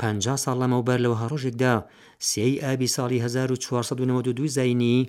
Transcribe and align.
50 0.02 0.38
ساڵ 0.44 0.56
لەمەوبەر 0.62 1.00
لەوە 1.06 1.18
هەڕۆژێکدا 1.22 1.74
سێی 2.30 2.54
ئابی 2.64 2.94
ساڵی 2.96 3.20
1992 3.26 4.48
زینی 4.58 5.00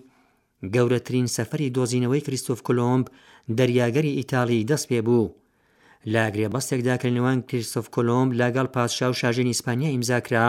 گەورەترین 0.75 1.27
سەفری 1.37 1.73
دۆزینەوەی 1.77 2.25
کریستۆف 2.27 2.59
کلۆمب 2.67 3.07
دەریاگەری 3.59 4.17
ئیتالی 4.19 4.67
دەست 4.71 4.87
پێ 4.91 5.01
بوو 5.07 5.29
لاگرێبەستێکدا 6.15 6.95
کە 7.03 7.09
نێوان 7.17 7.39
کریستۆف 7.49 7.87
کلۆمب 7.95 8.31
لەگەڵ 8.41 8.67
پادشا 8.77 9.07
و 9.11 9.19
شاژێن 9.21 9.49
ئیسپانیا 9.53 9.89
ئیمزاکرا 9.93 10.47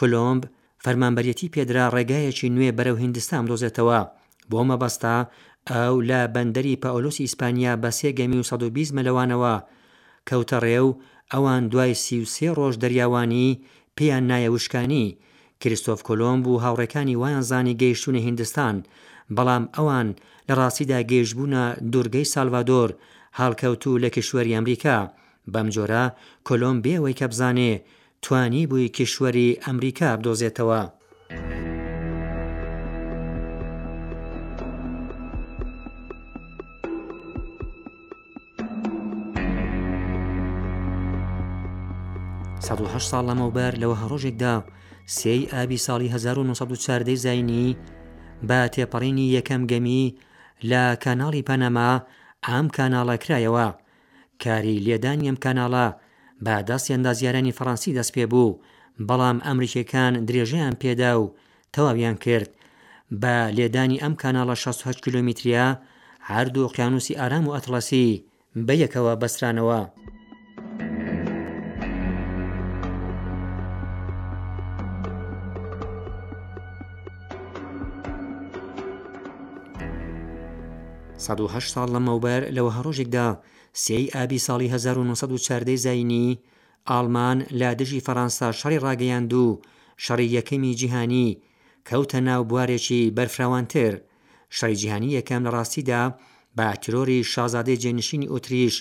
کلۆمب 0.00 0.42
فەرمانبەرەتی 0.84 1.52
پێدرا 1.54 1.84
ڕێگایەکی 1.94 2.52
نوێ 2.56 2.70
بەرەو 2.78 2.96
هندستان 3.04 3.42
دۆزێتەوە 3.50 4.00
بۆ 4.50 4.60
مەبەستا 4.70 5.16
ئەو 5.70 5.94
لە 6.08 6.20
بەندەری 6.34 6.80
پاولۆسی 6.82 7.24
ئیسپانیا 7.26 7.72
بە 7.82 7.90
سێگەمی 7.98 8.38
و 8.40 8.44
120 8.50 8.96
مەلەوانەوە 8.96 9.54
کەوتەڕێ 10.28 10.78
و 10.86 10.90
ئەوان 11.34 11.62
دوای 11.72 11.92
سیوسێ 12.04 12.48
ڕۆژ 12.58 12.74
دەریاوانی 12.82 13.58
پێیان 13.96 14.24
نایە 14.30 14.50
وشکانی 14.54 15.06
کریستۆف 15.62 16.00
کۆلۆمب 16.08 16.44
و 16.48 16.60
هاوڕەکانی 16.64 17.18
وایان 17.20 17.44
زانی 17.50 17.78
گەیشتونە 17.82 18.20
هندستان 18.28 18.76
بەڵام 19.36 19.64
ئەوان 19.76 20.08
لە 20.48 20.52
ڕاستیدا 20.58 20.98
گەیشتبوونە 21.10 21.64
دوورگەی 21.92 22.30
سالڤادۆر 22.32 22.90
هاڵکەوت 23.40 23.82
و 23.86 24.00
لە 24.02 24.08
کشوەری 24.16 24.54
ئەمریکا 24.56 24.96
بەم 25.52 25.68
جۆرە 25.74 26.04
کۆلۆم 26.48 26.76
بێەوەی 26.84 27.18
کە 27.18 27.26
بزانێ 27.32 27.72
توانی 28.24 28.62
بووی 28.70 28.92
کشوەری 28.98 29.58
ئەمریکا 29.66 30.10
بدۆزێتەوە. 30.18 30.82
1970 42.68 43.10
ساڵ 43.10 43.22
لەمەوبەر 43.28 43.72
لەوە 43.82 43.96
هەڕۆژێکدا 44.02 44.54
سێی 45.18 45.42
ئابی 45.52 45.78
ساڵی 45.86 46.08
1940 46.14 47.14
زینی 47.24 47.68
بە 48.48 48.60
تێپەڕینی 48.74 49.26
یەکەم 49.36 49.62
گەمی 49.70 50.04
لە 50.70 50.82
کاناڵی 51.04 51.46
پەنەما 51.48 51.90
ئام 52.48 52.66
کاناڵە 52.76 53.16
کرایەوە 53.24 53.68
کاری 54.42 54.82
لێدانی 54.86 55.28
ئەم 55.28 55.38
کاناڵە 55.44 55.86
بە 56.44 56.54
دەستی 56.68 56.92
ئەندازیارانی 56.94 57.56
فەڕەنسی 57.58 57.94
دەست 57.98 58.12
پێ 58.14 58.24
بوو 58.32 58.58
بەڵام 59.08 59.38
ئەمریکیەکان 59.46 60.12
درێژەیان 60.28 60.74
پێدا 60.82 61.10
و 61.20 61.24
تەواویان 61.74 62.16
کرد 62.24 62.50
بە 63.22 63.34
لێدانی 63.56 64.02
ئەم 64.02 64.14
کاناڵە 64.22 64.54
16 64.62 64.92
کیلومتریا 65.04 65.66
هەردوو 66.30 66.72
قیانوسی 66.76 67.18
ئارام 67.20 67.44
و 67.48 67.54
ئەتلەسی 67.56 68.08
بەیەکەوە 68.66 69.12
بەسرانەوە. 69.22 69.80
1970 81.18 81.74
ساڵ 81.74 81.86
لەمەوبەر 81.94 82.40
لەوە 82.56 82.70
هەڕۆژێکدا 82.76 83.26
سی 83.82 84.02
ئابی 84.14 84.40
ساڵی 84.46 84.68
1940 84.74 85.76
زینی 85.84 86.28
ئالمان 86.90 87.38
لا 87.60 87.70
دژی 87.80 88.04
فەرەنسا 88.06 88.48
شەڕی 88.60 88.82
ڕاگەیاند 88.86 89.32
و 89.42 89.46
شەڕی 90.04 90.28
یەکەمی 90.36 90.72
جیهانی 90.80 91.28
کەوتە 91.88 92.18
ناو 92.28 92.42
بوارێکی 92.50 93.10
بەرفراوانتر 93.16 93.92
شەڕی 94.58 94.76
جیهانی 94.80 95.14
یەکەم 95.18 95.42
لە 95.46 95.50
ڕاستیدا 95.56 96.02
با 96.56 96.68
تیرۆری 96.82 97.18
شازادەی 97.32 97.80
جێنشینی 97.82 98.30
ئۆتریش 98.32 98.74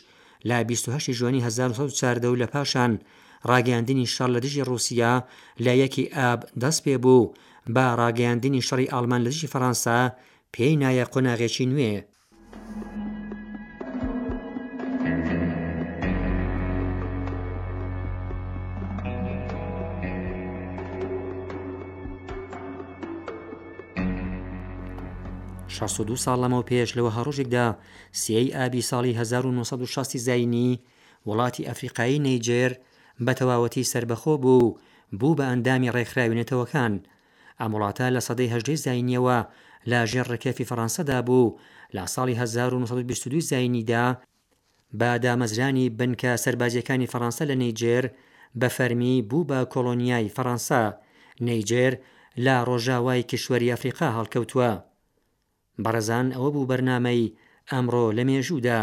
لا 0.49 0.57
28 0.63 1.11
ژوانی 1.19 1.41
1940 1.41 2.27
و 2.31 2.35
لە 2.41 2.47
پاشان 2.55 2.91
ڕاگەاندنی 3.49 4.11
شەڕ 4.15 4.29
لە 4.35 4.39
دژی 4.45 4.65
رووسیا 4.69 5.13
لە 5.65 5.73
یەکی 5.83 6.05
ئاب 6.17 6.39
دەست 6.61 6.79
پێ 6.85 6.95
بوو 7.03 7.23
با 7.75 7.85
ڕاگەاندنی 8.01 8.65
شەڕی 8.67 8.91
ئالمان 8.93 9.21
لە 9.25 9.29
دژی 9.33 9.51
فەرەنسا 9.53 9.99
پێی 10.53 10.75
نایە 10.83 11.05
قۆناغێکی 11.13 11.65
نوێ 11.71 11.93
62 25.73 26.15
ساڵ 26.25 26.37
لەمەەوە 26.43 26.67
پێش 26.71 26.89
لەوە 26.97 27.11
هەڕۆژێکدا 27.17 27.65
سیی 28.21 28.53
ئابی 28.55 28.81
ساڵی 28.89 29.13
1960 29.19 30.17
زینی 30.27 30.71
وڵاتی 31.27 31.67
ئەفریقایی 31.69 32.23
نەیجێر 32.25 32.71
بە 33.25 33.33
تەواوەتی 33.39 33.89
سربەخۆ 33.91 34.33
بوو 34.43 34.77
بوو 35.19 35.35
بە 35.37 35.43
ئەندامی 35.49 35.91
ڕێکخراوێنێتەوەکان 35.95 36.93
ئەموڵاتە 37.61 38.07
لە 38.15 38.21
سەدەی 38.27 38.51
هەژدەی 38.53 38.81
زینیەوە 38.85 39.37
لا 39.89 39.99
ژێر 40.11 40.27
ڕکێفی 40.33 40.69
فەەنسەدا 40.69 41.19
بوو 41.27 41.55
لا 41.95 42.03
ساڵی 42.13 42.33
1922 42.41 43.41
زینیدا 43.51 44.05
بە 44.99 45.09
دامەزرانی 45.23 45.87
بنکە 45.99 46.31
سربازیەکانی 46.43 47.11
فەەنسا 47.11 47.43
لە 47.51 47.55
نەیجێر 47.61 48.05
بە 48.59 48.67
فەرمی 48.77 49.15
بوو 49.29 49.47
بە 49.49 49.57
کۆلۆنیای 49.73 50.33
فەەنسا 50.35 50.83
نەیجێر 51.47 51.93
لە 52.45 52.55
ڕۆژاوای 52.69 53.27
کشوەری 53.31 53.71
ئەفریقا 53.73 54.07
هەڵکەوتووە 54.17 54.71
بەڕزان 55.85 56.27
ئەوە 56.35 56.49
بوو 56.53 56.69
بەرنمەی 56.69 57.33
ئەمڕۆ 57.69 58.05
لە 58.17 58.23
مێژوودا. 58.27 58.79